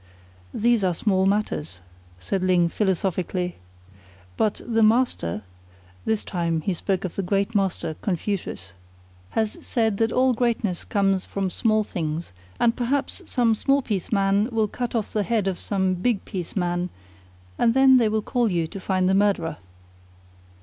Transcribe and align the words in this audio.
"These 0.51 0.83
are 0.83 0.95
small 0.95 1.27
matters," 1.27 1.77
said 2.17 2.41
Ling 2.43 2.69
philosophically. 2.69 3.57
"But 4.35 4.59
The 4.65 4.81
Master" 4.81 5.43
this 6.05 6.23
time 6.23 6.61
he 6.61 6.73
spoke 6.73 7.05
of 7.05 7.15
the 7.15 7.21
great 7.21 7.53
Master, 7.53 7.93
Confucius 8.01 8.73
"has 9.37 9.63
said 9.63 9.97
that 9.97 10.11
all 10.11 10.33
greatness 10.33 10.83
comes 10.83 11.23
from 11.25 11.51
small 11.51 11.83
things, 11.83 12.33
and 12.59 12.75
perhaps 12.75 13.21
some 13.29 13.53
small 13.53 13.83
piece 13.83 14.11
man 14.11 14.49
will 14.51 14.67
cut 14.67 14.95
off 14.95 15.13
the 15.13 15.21
head 15.21 15.47
of 15.47 15.59
some 15.59 15.93
big 15.93 16.25
piece 16.25 16.55
man, 16.55 16.89
and 17.59 17.75
then 17.75 17.97
they 17.97 18.09
will 18.09 18.23
call 18.23 18.49
you 18.49 18.65
to 18.65 18.79
find 18.79 19.07
the 19.07 19.13
murderer." 19.13 19.57